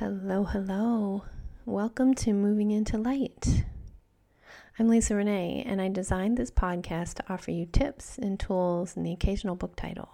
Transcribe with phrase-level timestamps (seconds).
[0.00, 1.24] Hello, hello.
[1.66, 3.66] Welcome to Moving into Light.
[4.78, 9.04] I'm Lisa Renee, and I designed this podcast to offer you tips and tools and
[9.04, 10.08] the occasional book title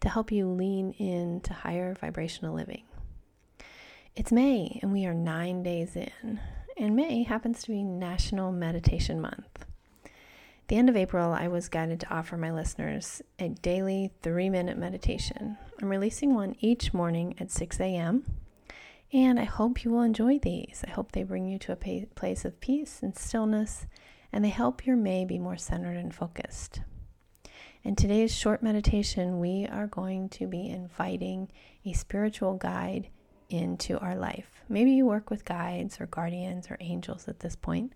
[0.00, 2.82] to help you lean into higher vibrational living.
[4.16, 6.40] It's May, and we are nine days in,
[6.76, 9.66] and May happens to be National Meditation Month.
[10.04, 14.50] At the end of April, I was guided to offer my listeners a daily three
[14.50, 15.58] minute meditation.
[15.80, 18.24] I'm releasing one each morning at 6 a.m.
[19.14, 20.82] And I hope you will enjoy these.
[20.88, 23.86] I hope they bring you to a place of peace and stillness,
[24.32, 26.80] and they help your May be more centered and focused.
[27.84, 31.50] In today's short meditation, we are going to be inviting
[31.84, 33.08] a spiritual guide
[33.50, 34.62] into our life.
[34.70, 37.92] Maybe you work with guides or guardians or angels at this point.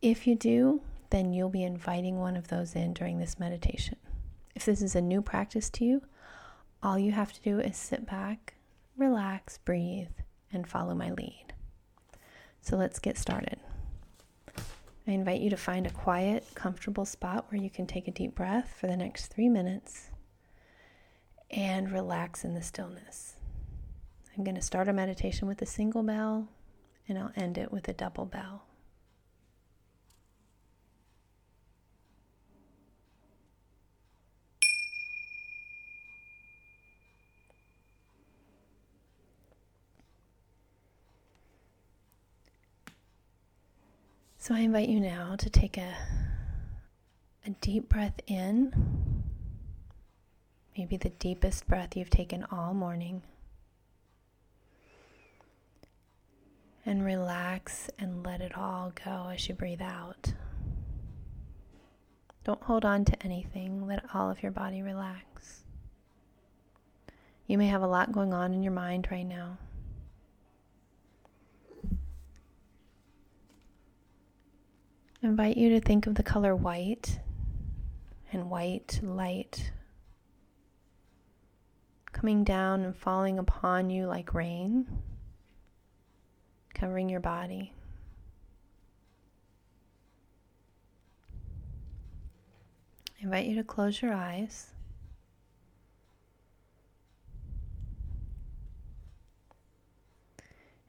[0.00, 0.80] If you do,
[1.10, 3.96] then you'll be inviting one of those in during this meditation.
[4.56, 6.02] If this is a new practice to you,
[6.82, 8.54] all you have to do is sit back,
[8.96, 10.08] relax, breathe,
[10.52, 11.52] and follow my lead.
[12.60, 13.58] So let's get started.
[15.06, 18.34] I invite you to find a quiet, comfortable spot where you can take a deep
[18.34, 20.10] breath for the next three minutes
[21.50, 23.34] and relax in the stillness.
[24.36, 26.48] I'm going to start a meditation with a single bell
[27.08, 28.64] and I'll end it with a double bell.
[44.42, 45.94] So I invite you now to take a,
[47.46, 49.22] a deep breath in,
[50.76, 53.22] maybe the deepest breath you've taken all morning.
[56.84, 60.32] And relax and let it all go as you breathe out.
[62.42, 65.62] Don't hold on to anything, let all of your body relax.
[67.46, 69.58] You may have a lot going on in your mind right now.
[75.22, 77.20] I invite you to think of the color white
[78.32, 79.70] and white light
[82.12, 84.86] coming down and falling upon you like rain,
[86.74, 87.72] covering your body.
[93.20, 94.70] I invite you to close your eyes.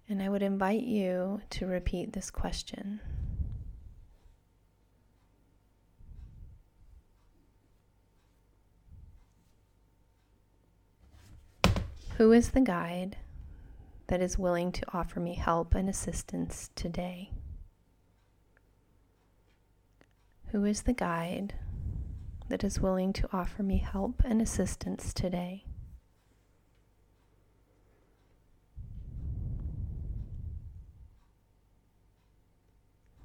[0.10, 3.00] And I would invite you to repeat this question.
[12.18, 13.18] Who is the guide
[14.06, 17.32] that is willing to offer me help and assistance today?
[20.52, 21.56] Who is the guide
[22.50, 25.66] that is willing to offer me help and assistance today?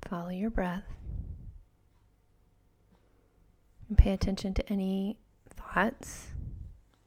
[0.01, 0.97] Follow your breath
[3.91, 5.19] and pay attention to any
[5.55, 6.29] thoughts,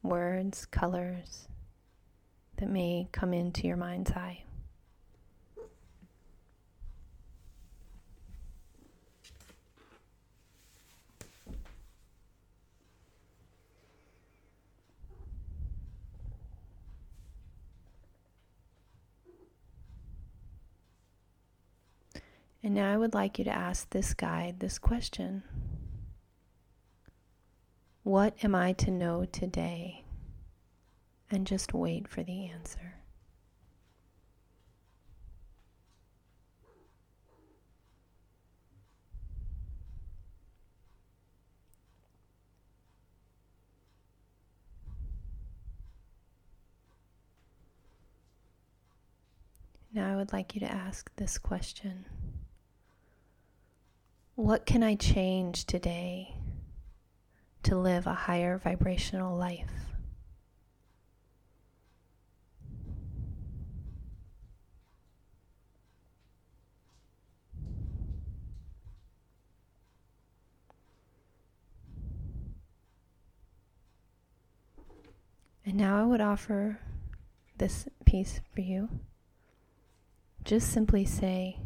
[0.04, 1.48] words, colors
[2.62, 4.44] that may come into your mind's eye.
[22.62, 25.42] And now I would like you to ask this guide this question
[28.04, 30.01] What am I to know today?
[31.32, 32.94] And just wait for the answer.
[49.94, 52.06] Now I would like you to ask this question
[54.34, 56.34] What can I change today
[57.64, 59.91] to live a higher vibrational life?
[75.64, 76.80] And now I would offer
[77.58, 78.88] this piece for you.
[80.44, 81.58] Just simply say,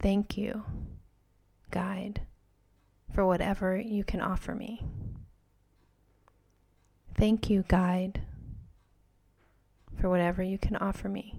[0.00, 0.64] Thank you,
[1.70, 2.22] guide,
[3.14, 4.84] for whatever you can offer me.
[7.16, 8.22] Thank you, guide,
[10.00, 11.36] for whatever you can offer me.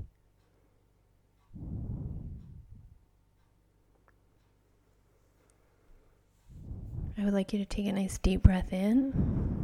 [7.18, 9.55] I would like you to take a nice deep breath in.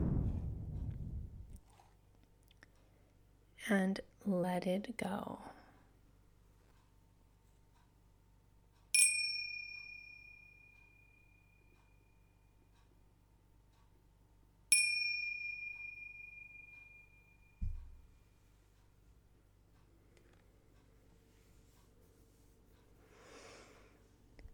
[3.69, 5.39] and let it go.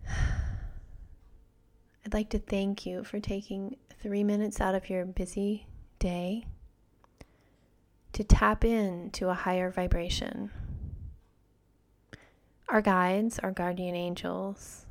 [2.06, 5.68] I'd like to thank you for taking three minutes out of your busy
[6.00, 6.46] day
[8.18, 10.50] to tap in to a higher vibration.
[12.68, 14.88] Our guides, our guardian angels,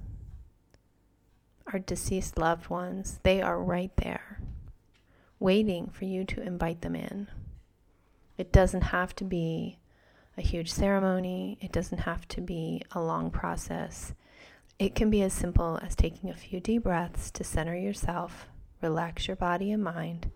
[1.72, 4.40] our deceased loved ones, they are right there,
[5.40, 7.26] waiting for you to invite them in.
[8.38, 9.80] It doesn't have to be
[10.38, 14.14] a huge ceremony, it doesn't have to be a long process.
[14.78, 18.46] It can be as simple as taking a few deep breaths to center yourself,
[18.80, 20.30] relax your body and mind,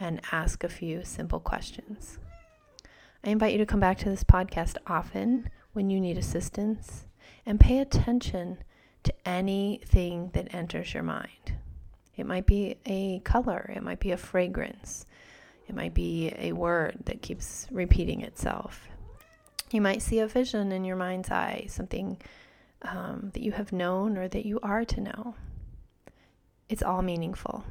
[0.00, 2.18] and ask a few simple questions.
[3.24, 7.06] I invite you to come back to this podcast often when you need assistance
[7.46, 8.58] and pay attention
[9.04, 11.54] to anything that enters your mind.
[12.16, 15.06] It might be a color, it might be a fragrance,
[15.68, 18.88] it might be a word that keeps repeating itself.
[19.70, 22.18] You might see a vision in your mind's eye, something
[22.82, 25.34] um, that you have known or that you are to know.
[26.68, 27.64] It's all meaningful.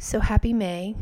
[0.00, 0.94] So happy May